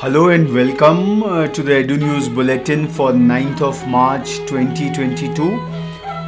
[0.00, 5.42] Hello and welcome uh, to the Edu News Bulletin for 9th of March 2022.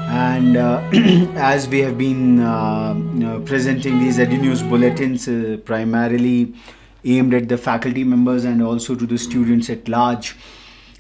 [0.09, 0.82] And uh,
[1.37, 6.53] as we have been uh, presenting these Edu News Bulletins uh, primarily
[7.04, 10.34] aimed at the faculty members and also to the students at large,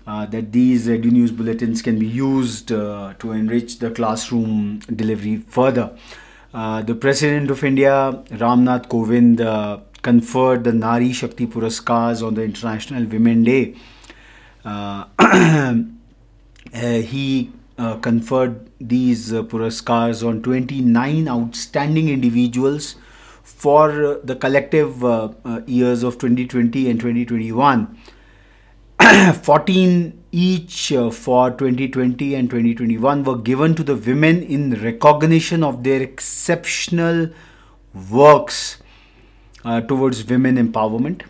[0.06, 5.90] uh, that these Edu News Bulletins can be used to enrich the classroom delivery further.
[6.52, 9.40] the President of India, Ramnath Kovind,
[10.02, 13.76] conferred the Nari Shakti Puraskars on the International Women Day.
[14.64, 15.74] Uh, uh,
[16.72, 22.96] he uh, conferred these uh, Puraskars on 29 outstanding individuals
[23.42, 25.30] for uh, the collective uh,
[25.66, 27.98] years of 2020 and 2021.
[29.42, 36.02] 14 each for 2020 and 2021 were given to the women in recognition of their
[36.02, 37.28] exceptional
[38.10, 38.79] works
[39.64, 41.22] uh, towards women empowerment,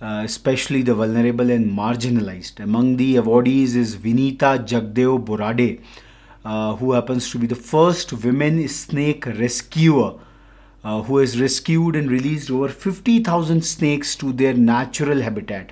[0.00, 2.60] uh, especially the vulnerable and marginalized.
[2.60, 5.80] Among the awardees is Vinita Jagdeo Borade,
[6.44, 10.14] uh, who happens to be the first women snake rescuer.
[10.84, 15.70] Uh, who has rescued and released over 50,000 snakes to their natural habitat.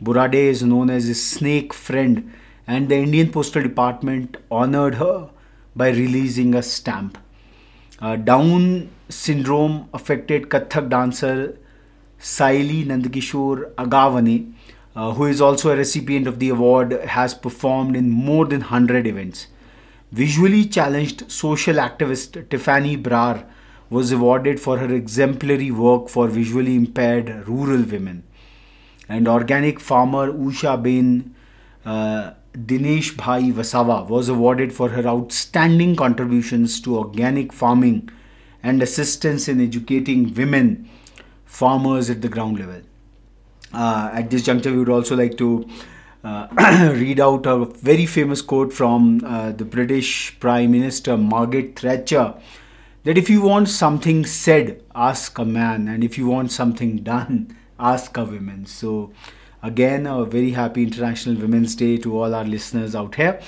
[0.00, 2.32] Borade is known as a snake friend,
[2.66, 5.28] and the Indian Postal Department honored her
[5.76, 7.18] by releasing a stamp.
[8.00, 11.58] Uh, Down syndrome affected Kathak dancer
[12.20, 14.52] Saili Nandakishore Agavane,
[14.94, 19.06] uh, who is also a recipient of the award, has performed in more than 100
[19.06, 19.48] events.
[20.12, 23.44] Visually challenged social activist Tiffany Brar
[23.90, 28.22] was awarded for her exemplary work for visually impaired rural women.
[29.08, 31.30] And organic farmer Ushaben
[31.84, 38.10] uh, Dinesh Bhai Vasava was awarded for her outstanding contributions to organic farming
[38.62, 40.88] and assistance in educating women
[41.44, 42.82] farmers at the ground level.
[43.72, 45.68] Uh, at this juncture, we would also like to
[46.24, 46.48] uh,
[46.94, 52.34] read out a very famous quote from uh, the British Prime Minister Margaret Thatcher
[53.04, 57.56] that if you want something said, ask a man, and if you want something done,
[57.78, 58.66] ask a woman.
[58.66, 59.12] So,
[59.62, 63.40] again, a very happy International Women's Day to all our listeners out here.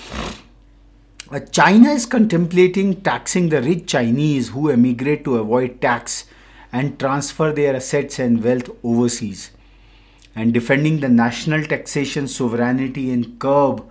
[1.30, 6.26] Uh, China is contemplating taxing the rich Chinese who emigrate to avoid tax
[6.72, 9.50] and transfer their assets and wealth overseas,
[10.34, 13.84] and defending the national taxation sovereignty and curb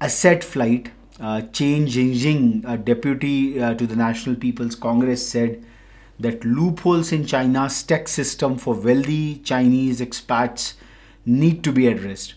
[0.00, 0.90] asset flight.
[1.18, 5.62] Uh, Chen Jingjing, a deputy uh, to the National People's Congress, said
[6.18, 10.74] that loopholes in China's tax system for wealthy Chinese expats
[11.24, 12.34] need to be addressed.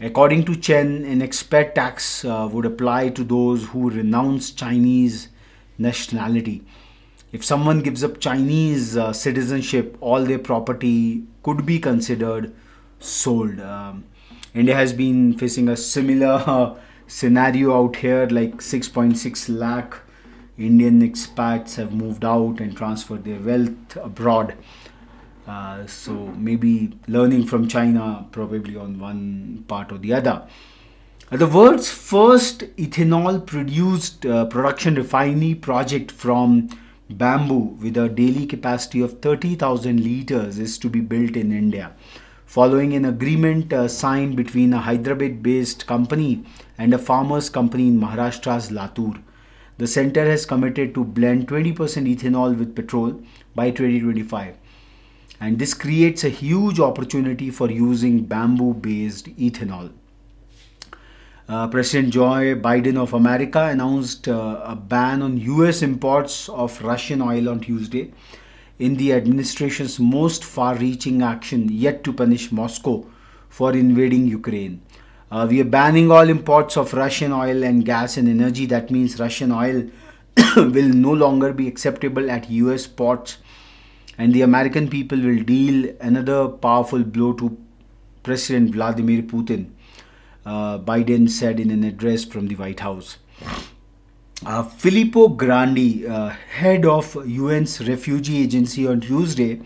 [0.00, 5.28] According to Chen, an expat tax uh, would apply to those who renounce Chinese
[5.78, 6.62] nationality.
[7.32, 12.54] If someone gives up Chinese uh, citizenship, all their property could be considered
[12.98, 13.60] sold.
[13.60, 14.04] Um,
[14.54, 16.74] India has been facing a similar uh,
[17.06, 20.00] scenario out here, like 6.6 lakh
[20.56, 24.54] Indian expats have moved out and transferred their wealth abroad.
[25.46, 30.46] Uh, so maybe learning from China probably on one part or the other.
[31.30, 36.68] Uh, the world's first ethanol produced uh, production refinery project from
[37.10, 41.92] bamboo with a daily capacity of 30,000 liters is to be built in India.
[42.46, 46.44] Following an agreement uh, signed between a Hyderabad based company
[46.78, 49.20] and a farmers' company in Maharashtra's Latur.
[49.76, 53.20] The center has committed to blend 20% ethanol with petrol
[53.54, 54.56] by 2025
[55.40, 59.92] and this creates a huge opportunity for using bamboo based ethanol.
[61.46, 67.20] Uh, President Joe Biden of America announced uh, a ban on US imports of Russian
[67.20, 68.12] oil on Tuesday
[68.78, 73.06] in the administration's most far reaching action yet to punish Moscow
[73.48, 74.80] for invading Ukraine.
[75.30, 78.66] Uh, we are banning all imports of Russian oil and gas and energy.
[78.66, 79.84] That means Russian oil
[80.56, 83.38] will no longer be acceptable at US ports
[84.18, 87.56] and the American people will deal another powerful blow to
[88.22, 89.70] President Vladimir Putin,
[90.46, 93.18] uh, Biden said in an address from the White House.
[94.44, 99.60] Uh, Filippo Grandi, uh, head of UN's refugee agency on Tuesday,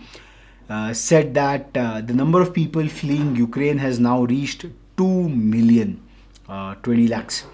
[0.69, 4.67] uh, said that uh, the number of people fleeing Ukraine has now reached
[4.97, 6.01] 2 million,
[6.49, 7.45] uh, 20 lakhs.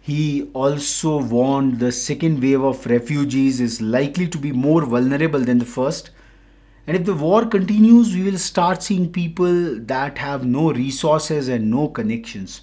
[0.00, 5.58] He also warned the second wave of refugees is likely to be more vulnerable than
[5.58, 6.10] the first.
[6.86, 11.70] And if the war continues, we will start seeing people that have no resources and
[11.70, 12.62] no connections.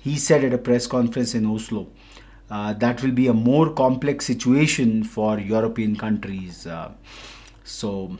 [0.00, 1.88] He said at a press conference in Oslo.
[2.50, 6.66] Uh, that will be a more complex situation for European countries.
[6.66, 6.92] Uh,
[7.64, 8.16] so,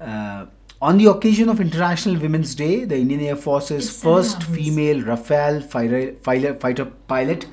[0.00, 0.46] uh,
[0.84, 6.84] On the occasion of International Women's Day, the Indian Air Force's first female Rafale fighter
[7.08, 7.46] pilot,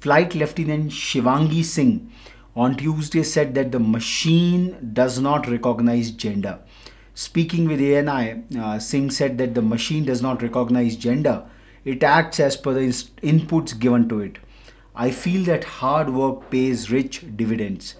[0.00, 2.10] Flight Lieutenant Shivangi Singh,
[2.56, 6.58] on Tuesday said that the machine does not recognize gender.
[7.14, 11.44] Speaking with ANI, uh, Singh said that the machine does not recognize gender.
[11.84, 12.88] It acts as per the
[13.22, 14.38] inputs given to it.
[14.96, 17.94] I feel that hard work pays rich dividends.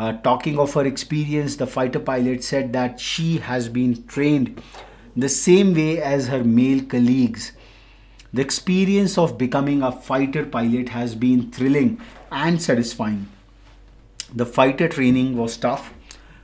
[0.00, 4.62] Uh, talking of her experience, the fighter pilot said that she has been trained
[5.14, 7.52] the same way as her male colleagues.
[8.32, 12.00] The experience of becoming a fighter pilot has been thrilling
[12.32, 13.28] and satisfying.
[14.34, 15.92] The fighter training was tough.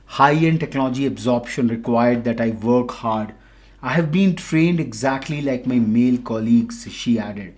[0.05, 3.33] High end technology absorption required that I work hard.
[3.81, 7.55] I have been trained exactly like my male colleagues, she added.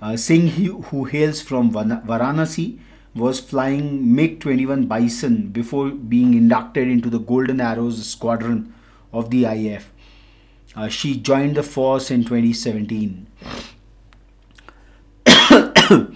[0.00, 0.48] Uh, Singh,
[0.84, 2.78] who hails from Varanasi,
[3.14, 8.72] was flying MiG 21 Bison before being inducted into the Golden Arrows Squadron
[9.12, 9.84] of the IAF.
[10.76, 13.26] Uh, she joined the force in 2017.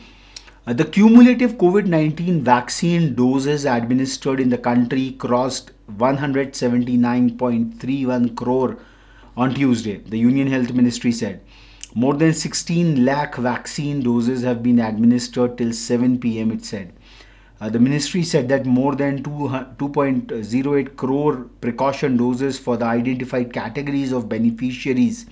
[0.64, 8.78] Uh, the cumulative COVID 19 vaccine doses administered in the country crossed 179.31 crore
[9.36, 11.40] on Tuesday, the Union Health Ministry said.
[11.94, 16.92] More than 16 lakh vaccine doses have been administered till 7 pm, it said.
[17.60, 24.10] Uh, the ministry said that more than 2.08 crore precaution doses for the identified categories
[24.10, 25.26] of beneficiaries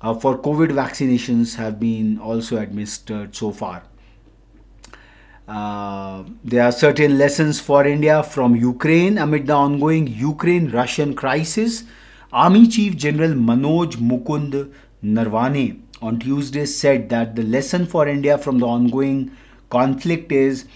[0.00, 3.84] uh, for COVID vaccinations have been also administered so far.
[5.46, 11.84] Uh, there are certain lessons for India from Ukraine amid the ongoing Ukraine Russian crisis.
[12.32, 14.70] Army Chief General Manoj Mukund
[15.02, 19.30] Naravane on Tuesday said that the lesson for India from the ongoing
[19.70, 20.66] conflict is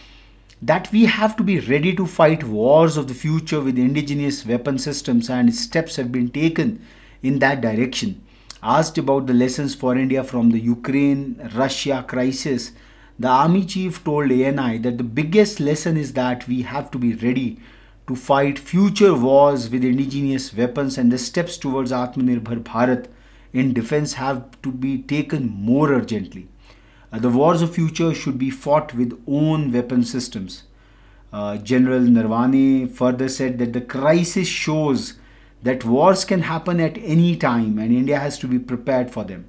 [0.61, 4.79] that we have to be ready to fight wars of the future with indigenous weapon
[4.79, 6.81] systems, and steps have been taken
[7.23, 8.23] in that direction.
[8.63, 12.71] Asked about the lessons for India from the Ukraine Russia crisis,
[13.19, 17.15] the army chief told ANI that the biggest lesson is that we have to be
[17.15, 17.59] ready
[18.07, 23.07] to fight future wars with indigenous weapons, and the steps towards Atmanirbhar Bharat
[23.53, 26.49] in defense have to be taken more urgently.
[27.13, 30.65] Uh, the wars of future should be fought with own weapon systems.
[31.33, 35.15] Uh, General Naravane further said that the crisis shows
[35.63, 39.49] that wars can happen at any time and India has to be prepared for them.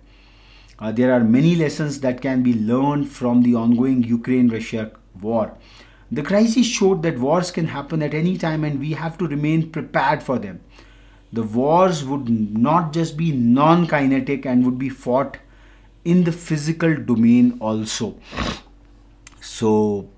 [0.79, 4.91] Uh, there are many lessons that can be learned from the ongoing Ukraine Russia
[5.21, 5.57] war.
[6.11, 9.71] The crisis showed that wars can happen at any time and we have to remain
[9.71, 10.61] prepared for them
[11.33, 15.37] the wars would not just be non kinetic and would be fought
[16.05, 18.15] in the physical domain also.
[19.41, 20.09] So,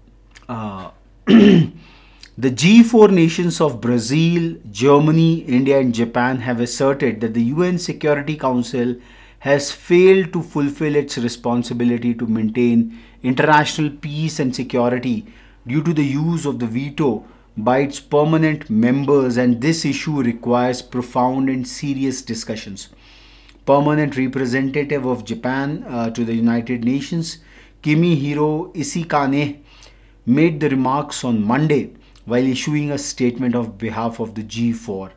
[0.49, 0.91] uh,
[1.25, 1.71] the
[2.37, 8.95] G4 nations of Brazil, Germany, India, and Japan have asserted that the UN Security Council
[9.39, 15.25] has failed to fulfill its responsibility to maintain international peace and security
[15.65, 17.25] due to the use of the veto
[17.57, 22.89] by its permanent members, and this issue requires profound and serious discussions.
[23.65, 27.39] Permanent representative of Japan uh, to the United Nations,
[27.81, 29.59] Kimihiro Ishikane,
[30.25, 31.93] made the remarks on Monday
[32.25, 35.11] while issuing a statement on behalf of the G4.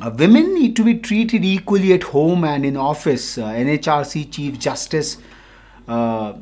[0.00, 3.36] Uh, women need to be treated equally at home and in office.
[3.36, 5.18] Uh, NHRC Chief Justice
[5.86, 6.34] uh,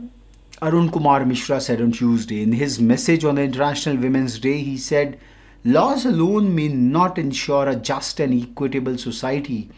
[0.62, 2.42] Arun Kumar Mishra said on Tuesday.
[2.42, 5.18] In his message on the International Women's Day, he said,
[5.64, 9.68] Laws alone may not ensure a just and equitable society.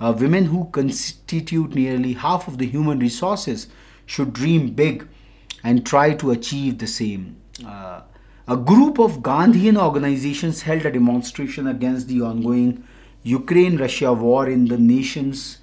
[0.00, 3.68] Uh, women who constitute nearly half of the human resources
[4.06, 5.06] should dream big
[5.62, 7.36] and try to achieve the same.
[7.66, 8.00] Uh,
[8.48, 12.84] a group of Gandhian organizations held a demonstration against the ongoing
[13.22, 15.58] Ukraine Russia war in the nation's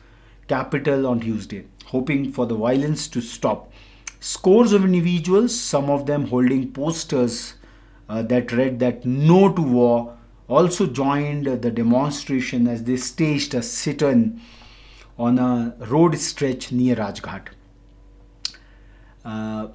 [0.48, 3.72] capital on Tuesday, hoping for the violence to stop.
[4.20, 7.56] Scores of individuals, some of them holding posters
[8.10, 13.62] uh, that read that no to war, also joined the demonstration as they staged a
[13.62, 14.42] sit in
[15.18, 17.48] on a road stretch near Rajghat.
[19.24, 19.68] Uh,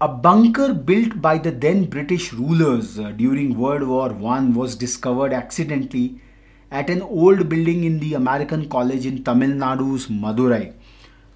[0.00, 5.32] a bunker built by the then British rulers uh, during World War I was discovered
[5.32, 6.20] accidentally
[6.70, 10.72] at an old building in the American College in Tamil Nadu's Madurai.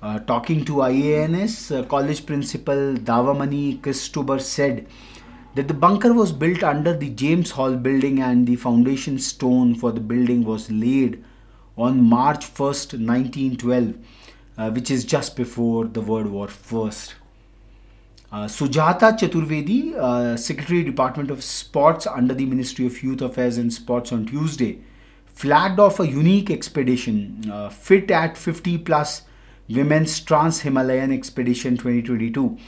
[0.04, 4.86] Uh, talking to IANS, uh, college principal Davamani Christober said
[5.54, 9.92] that the bunker was built under the James Hall building and the foundation stone for
[9.92, 11.24] the building was laid
[11.78, 13.94] on March 1st, 1912,
[14.58, 17.14] uh, which is just before the World War First.
[18.30, 23.72] Uh, Sujata Chaturvedi, uh, Secretary Department of Sports under the Ministry of Youth Affairs and
[23.72, 24.80] Sports on Tuesday,
[25.24, 29.22] flagged off a unique expedition, Fit at 50 Plus
[29.68, 32.58] Women's Trans Himalayan Expedition 2022,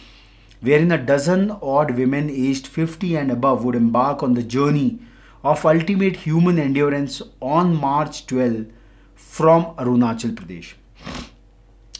[0.63, 4.99] wherein a dozen odd women aged 50 and above would embark on the journey
[5.45, 8.67] of ultimate human endurance on March 12
[9.15, 10.73] from Arunachal Pradesh.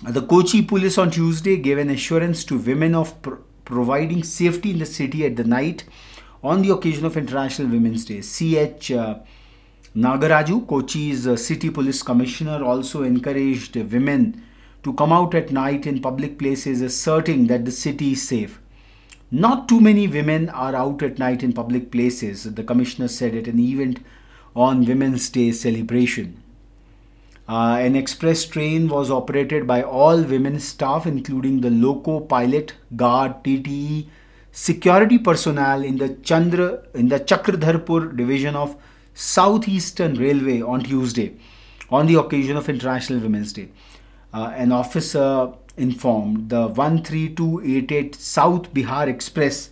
[0.03, 3.35] The Kochi police on Tuesday gave an assurance to women of pr-
[3.65, 5.85] providing safety in the city at the night
[6.43, 8.21] on the occasion of International Women's Day.
[8.21, 9.19] CH uh,
[9.95, 14.43] Nagaraju, Kochi's uh, city police commissioner, also encouraged women
[14.87, 18.61] to come out at night in public places, asserting that the city is safe.
[19.33, 23.49] Not too many women are out at night in public places, the commissioner said at
[23.49, 23.99] an event
[24.55, 26.41] on Women's Day celebration.
[27.49, 33.43] Uh, an express train was operated by all women staff, including the loco pilot, guard,
[33.43, 34.07] TTE,
[34.53, 38.77] security personnel in the Chandra in the Chakradharpur division of
[39.15, 41.37] Southeastern Railway on Tuesday,
[41.91, 43.69] on the occasion of International Women's Day.
[44.33, 49.71] Uh, an officer informed the 13288 South Bihar Express,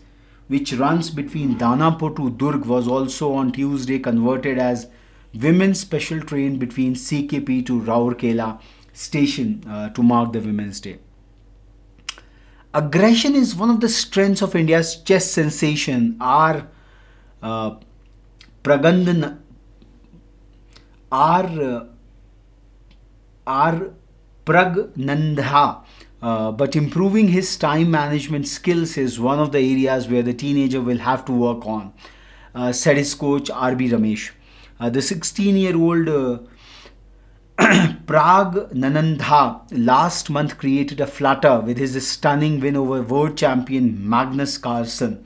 [0.48, 4.88] which runs between Danapur to Durg, was also on Tuesday converted as
[5.34, 8.60] women's special train between CKP to Rourkela
[8.92, 10.98] station uh, to mark the Women's Day.
[12.72, 16.16] Aggression is one of the strengths of India's chess sensation.
[16.20, 16.68] R.
[17.42, 17.76] Uh,
[18.66, 19.02] R.
[21.12, 21.84] Uh,
[23.46, 23.90] R.
[24.44, 25.82] Praggnanandhaa.
[26.22, 30.80] Uh, but improving his time management skills is one of the areas where the teenager
[30.80, 31.92] will have to work on,
[32.54, 34.30] uh, said his coach RB Ramesh.
[34.80, 36.38] Uh, the 16 year old uh,
[37.58, 45.24] Praggnanandhaa last month created a flutter with his stunning win over world champion Magnus Carlsen.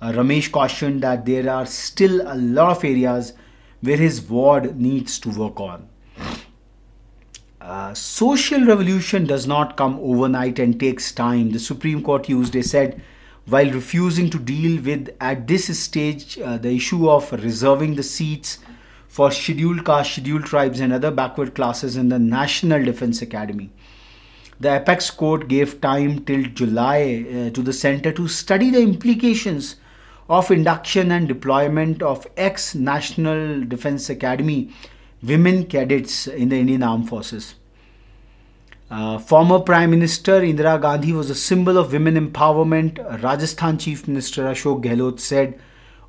[0.00, 3.34] Uh, Ramesh cautioned that there are still a lot of areas
[3.80, 5.88] where his ward needs to work on.
[7.62, 13.00] Uh, social revolution does not come overnight and takes time, the Supreme Court Tuesday said
[13.46, 18.58] while refusing to deal with at this stage uh, the issue of reserving the seats
[19.06, 23.70] for scheduled caste, scheduled tribes, and other backward classes in the National Defense Academy.
[24.58, 29.76] The Apex Court gave time till July uh, to the center to study the implications
[30.28, 34.72] of induction and deployment of ex National Defense Academy
[35.22, 37.54] women cadets in the Indian Armed Forces.
[38.90, 44.44] Uh, former Prime Minister Indira Gandhi was a symbol of women empowerment, Rajasthan Chief Minister
[44.44, 45.58] Ashok Gehlot said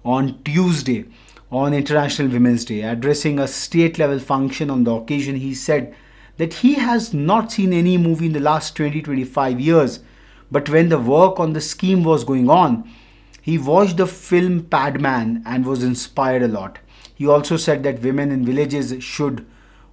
[0.03, 1.05] on Tuesday
[1.49, 2.81] on International Women's Day.
[2.81, 5.95] Addressing a state level function on the occasion, he said
[6.37, 9.99] that he has not seen any movie in the last 20 25 years,
[10.51, 12.89] but when the work on the scheme was going on,
[13.41, 16.79] he watched the film Padman and was inspired a lot.
[17.15, 19.45] He also said that women in villages should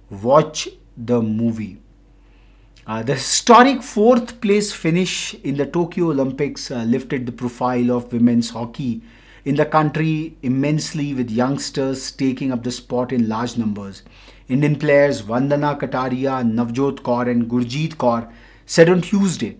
[0.09, 1.77] watch the movie.
[2.87, 8.11] Uh, the historic fourth place finish in the Tokyo Olympics uh, lifted the profile of
[8.11, 9.01] women's hockey
[9.45, 14.03] in the country immensely with youngsters taking up the sport in large numbers.
[14.49, 18.31] Indian players Vandana Kataria, Navjot Kaur and Gurjeet Kaur
[18.65, 19.57] said on Tuesday,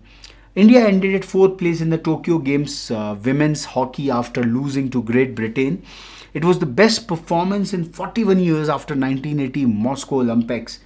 [0.54, 5.02] India ended at fourth place in the Tokyo Games uh, women's hockey after losing to
[5.02, 5.82] Great Britain.
[6.34, 10.80] It was the best performance in 41 years after 1980 Moscow Olympics,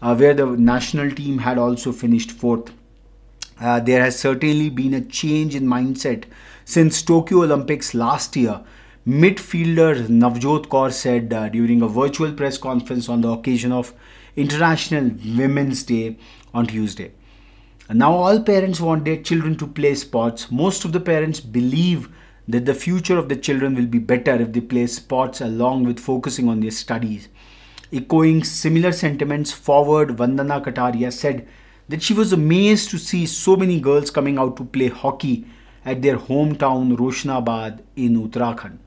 [0.00, 2.72] uh, where the national team had also finished fourth.
[3.60, 6.24] Uh, there has certainly been a change in mindset
[6.64, 8.60] since Tokyo Olympics last year.
[9.06, 13.92] Midfielder Navjot Kaur said uh, during a virtual press conference on the occasion of
[14.36, 16.16] International Women's Day
[16.54, 17.12] on Tuesday.
[17.90, 20.50] Now, all parents want their children to play sports.
[20.50, 22.08] Most of the parents believe
[22.48, 26.00] that the future of the children will be better if they play sports along with
[26.00, 27.28] focusing on their studies.
[27.92, 31.46] Echoing similar sentiments, forward Vandana Kataria said
[31.88, 35.46] that she was amazed to see so many girls coming out to play hockey
[35.84, 38.78] at their hometown Roshanabad in Uttarakhand.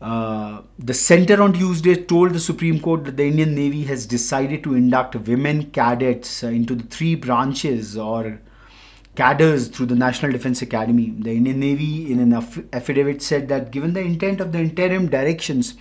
[0.00, 4.64] Uh, the center on Tuesday told the Supreme Court that the Indian Navy has decided
[4.64, 8.40] to induct women cadets into the three branches or
[9.14, 11.14] cadres through the National Defense Academy.
[11.18, 15.08] The Indian Navy, in an aff- affidavit, said that given the intent of the interim
[15.08, 15.74] directions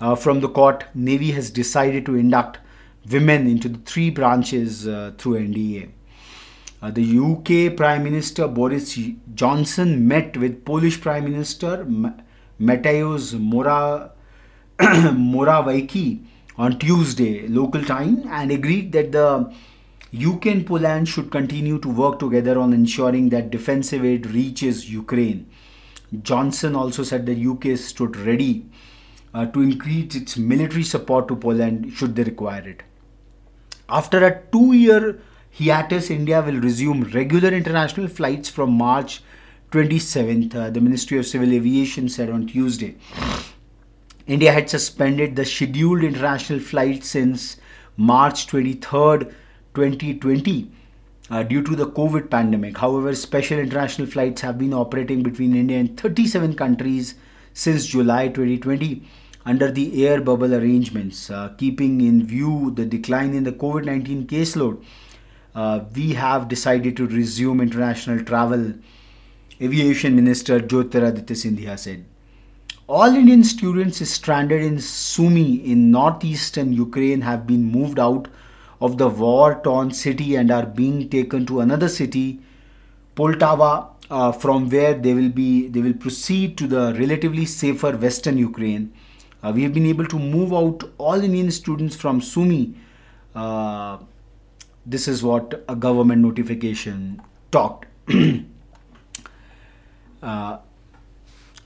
[0.00, 2.58] uh, from the court, Navy has decided to induct
[3.10, 5.90] women into the three branches uh, through NDA.
[6.80, 8.98] Uh, the UK Prime Minister Boris
[9.34, 11.86] Johnson met with Polish Prime Minister
[12.60, 14.10] Mateusz Mora,
[14.80, 16.24] Morawiecki
[16.56, 19.52] on Tuesday local time and agreed that the
[20.14, 25.46] UK and Poland should continue to work together on ensuring that defensive aid reaches Ukraine.
[26.22, 28.66] Johnson also said the UK stood ready
[29.32, 32.82] uh, to increase its military support to Poland should they require it.
[33.88, 35.18] After a two year
[35.58, 39.22] hiatus, India will resume regular international flights from March
[39.70, 42.96] 27th, uh, the Ministry of Civil Aviation said on Tuesday.
[44.26, 47.56] India had suspended the scheduled international flights since
[47.96, 49.32] March 23rd,
[49.74, 50.70] 2020.
[51.30, 52.76] Uh, due to the COVID pandemic.
[52.76, 57.14] However, special international flights have been operating between India and 37 countries
[57.54, 59.02] since July 2020
[59.46, 61.30] under the air bubble arrangements.
[61.30, 64.84] Uh, keeping in view the decline in the COVID 19 caseload,
[65.54, 68.74] uh, we have decided to resume international travel
[69.60, 72.04] Aviation Minister Jyotiraditya Scindia said.
[72.88, 78.28] All Indian students stranded in Sumy in northeastern Ukraine have been moved out
[78.86, 82.40] of the war torn city and are being taken to another city,
[83.16, 88.38] Poltava, uh, from where they will be they will proceed to the relatively safer western
[88.38, 88.92] Ukraine.
[89.42, 92.74] Uh, we have been able to move out all Indian students from Sumy.
[93.34, 93.98] Uh,
[94.84, 97.86] this is what a government notification talked.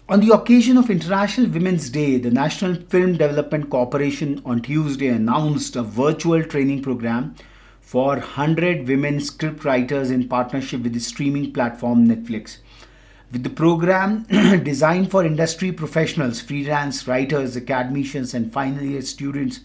[0.08, 5.74] On the occasion of International Women's Day, the National Film Development Corporation on Tuesday announced
[5.74, 7.34] a virtual training program
[7.80, 12.58] for 100 women scriptwriters in partnership with the streaming platform Netflix.
[13.32, 14.22] With the program
[14.62, 19.58] designed for industry professionals, freelance writers, academicians, and final year students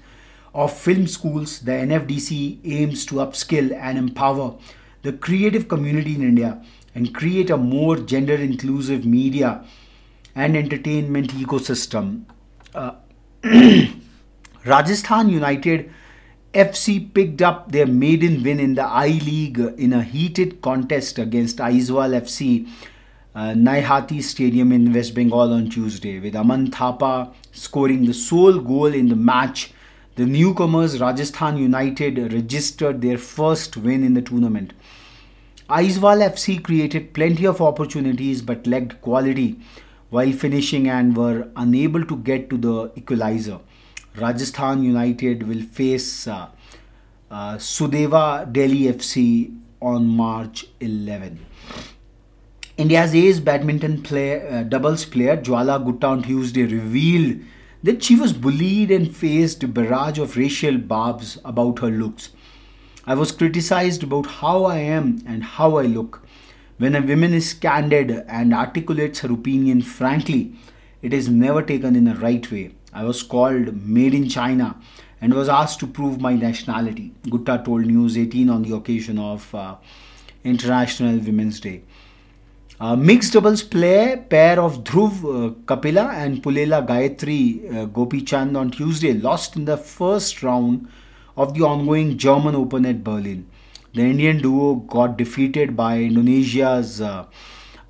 [0.55, 4.55] of film schools, the NFDC aims to upskill and empower
[5.03, 9.63] the creative community in India and create a more gender inclusive media
[10.35, 12.23] and entertainment ecosystem.
[12.73, 12.93] Uh,
[14.65, 15.91] Rajasthan United
[16.53, 21.57] FC picked up their maiden win in the I League in a heated contest against
[21.57, 22.67] Aizawl FC
[23.33, 28.88] uh, Naihati Stadium in West Bengal on Tuesday, with Aman Thapa scoring the sole goal
[28.88, 29.71] in the match.
[30.15, 34.73] The newcomers Rajasthan United registered their first win in the tournament.
[35.69, 39.58] Aizawl FC created plenty of opportunities but lacked quality
[40.12, 43.60] while finishing and were unable to get to the equalizer.
[44.15, 46.50] Rajasthan United will face uh,
[47.32, 51.39] uh, Sudeva Delhi FC on March 11.
[52.78, 57.39] India's ace badminton player, uh, doubles player Jwala Gutta on Tuesday revealed
[57.82, 62.32] that she was bullied and faced a barrage of racial barbs about her looks.
[63.08, 66.21] I was criticized about how I am and how I look.
[66.82, 70.56] When a woman is candid and articulates her opinion frankly,
[71.04, 72.72] it is never taken in a right way.
[72.91, 74.78] I was called made in China
[75.22, 77.13] and was asked to prove my nationality.
[77.30, 79.76] Gutta told News 18 on the occasion of uh,
[80.44, 81.84] International Women's Day.
[82.98, 88.72] Mixed doubles play pair of Dhruv uh, Kapila and Pullela Gayatri uh, Gopi Chand on
[88.72, 90.89] Tuesday lost in the first round
[91.38, 93.46] of the ongoing German Open at Berlin.
[93.93, 97.25] The Indian duo got defeated by Indonesia's uh,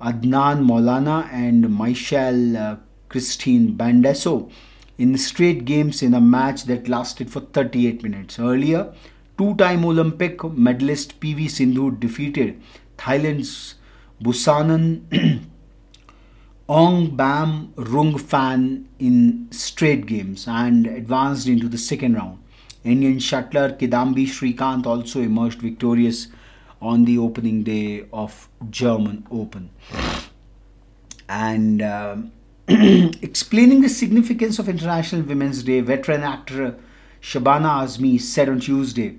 [0.00, 2.76] Adnan Maulana and Michelle uh,
[3.08, 4.50] Christine Bandaso
[4.98, 8.40] in straight games in a match that lasted for 38 minutes.
[8.40, 8.92] Earlier,
[9.38, 12.60] two time Olympic medalist PV Sindhu defeated
[12.98, 13.76] Thailand's
[14.20, 15.02] Busanan
[16.68, 22.41] Ongbamrungphan in straight games and advanced into the second round.
[22.84, 26.28] Indian shuttler Kidambi Srikanth also emerged victorious
[26.80, 29.70] on the opening day of German Open.
[31.28, 32.16] And uh,
[32.68, 36.76] explaining the significance of International Women's Day, veteran actor
[37.20, 39.18] Shabana Azmi said on Tuesday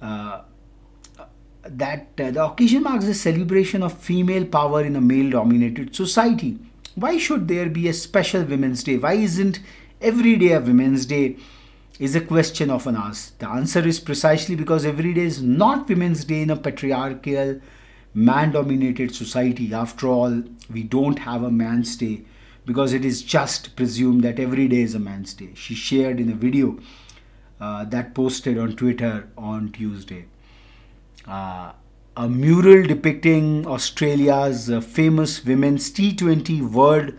[0.00, 0.40] uh,
[1.62, 6.58] that uh, the occasion marks the celebration of female power in a male dominated society.
[6.94, 8.96] Why should there be a special Women's Day?
[8.96, 9.60] Why isn't
[10.00, 11.36] every day a Women's Day?
[11.98, 13.38] Is a question often asked.
[13.38, 17.60] The answer is precisely because every day is not Women's Day in a patriarchal,
[18.12, 19.72] man dominated society.
[19.72, 22.22] After all, we don't have a man's day
[22.66, 25.50] because it is just presumed that every day is a man's day.
[25.54, 26.78] She shared in a video
[27.60, 30.26] uh, that posted on Twitter on Tuesday.
[31.26, 31.72] Uh,
[32.16, 37.12] a mural depicting Australia's uh, famous women's T20 World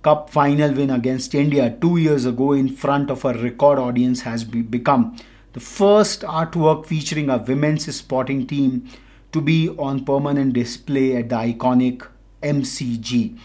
[0.00, 4.44] Cup final win against India two years ago in front of a record audience has
[4.44, 5.16] be become
[5.54, 8.88] the first artwork featuring a women's sporting team
[9.32, 12.06] to be on permanent display at the iconic
[12.42, 13.36] MCG.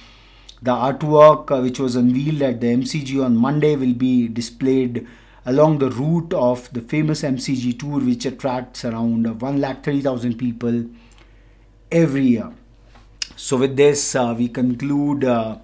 [0.61, 5.07] The artwork, uh, which was unveiled at the MCG on Monday, will be displayed
[5.45, 10.85] along the route of the famous MCG tour, which attracts around 1,30,000 people
[11.91, 12.51] every year.
[13.35, 15.25] So, with this, uh, we conclude.
[15.25, 15.57] Uh,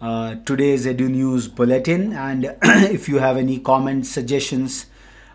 [0.00, 2.12] uh, today's Edu News Bulletin.
[2.12, 4.86] And if you have any comments, suggestions,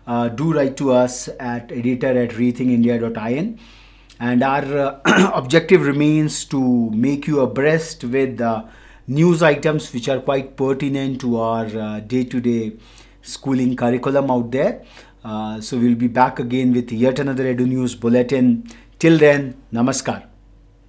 [0.06, 3.58] uh, do write to us at editor at rethinkindia.in.
[4.18, 8.64] And our uh, objective remains to make you abreast with the
[9.06, 12.72] news items which are quite pertinent to our day to day
[13.22, 14.82] schooling curriculum out there.
[15.24, 18.64] Uh, so we'll be back again with yet another Edu News Bulletin.
[18.98, 20.35] Till then, Namaskar.